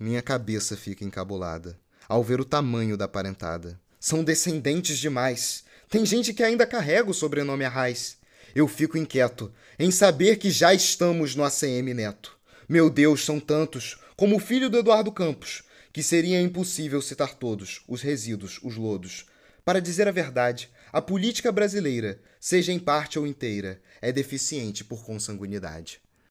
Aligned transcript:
Minha 0.00 0.22
cabeça 0.22 0.78
fica 0.78 1.04
encabulada 1.04 1.78
ao 2.08 2.24
ver 2.24 2.40
o 2.40 2.44
tamanho 2.44 2.96
da 2.96 3.06
parentada. 3.06 3.78
São 4.00 4.24
descendentes 4.24 4.98
demais. 4.98 5.62
Tem 5.90 6.06
gente 6.06 6.32
que 6.32 6.42
ainda 6.42 6.66
carrega 6.66 7.10
o 7.10 7.14
sobrenome 7.14 7.66
Arraes. 7.66 8.16
Eu 8.54 8.66
fico 8.66 8.96
inquieto 8.96 9.52
em 9.78 9.90
saber 9.90 10.36
que 10.38 10.50
já 10.50 10.72
estamos 10.72 11.34
no 11.34 11.44
ACM 11.44 11.92
Neto. 11.92 12.34
Meu 12.66 12.88
Deus, 12.88 13.26
são 13.26 13.38
tantos, 13.38 13.98
como 14.16 14.36
o 14.36 14.40
filho 14.40 14.70
do 14.70 14.78
Eduardo 14.78 15.12
Campos, 15.12 15.64
que 15.92 16.02
seria 16.02 16.40
impossível 16.40 17.02
citar 17.02 17.34
todos, 17.34 17.82
os 17.86 18.00
resíduos, 18.00 18.58
os 18.62 18.76
lodos. 18.76 19.26
Para 19.66 19.82
dizer 19.82 20.08
a 20.08 20.12
verdade, 20.12 20.70
a 20.90 21.02
política 21.02 21.52
brasileira, 21.52 22.22
seja 22.40 22.72
em 22.72 22.78
parte 22.78 23.18
ou 23.18 23.26
inteira, 23.26 23.82
é 24.00 24.10
deficiente 24.10 24.82
por 24.82 25.04
consanguinidade. 25.04 26.00